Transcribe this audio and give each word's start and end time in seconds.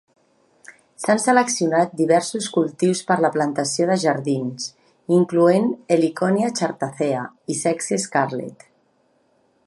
S'han 1.01 1.19
seleccionat 1.23 1.91
diversos 1.97 2.47
cultius 2.55 3.01
per 3.11 3.17
la 3.25 3.29
plantació 3.35 3.87
de 3.89 3.97
jardins, 4.03 4.65
incloent 5.17 5.69
"Heliconia 5.97 6.49
chartacea" 6.61 7.23
i 7.55 7.59
"Sexy 7.59 8.01
scarlet". 8.05 8.65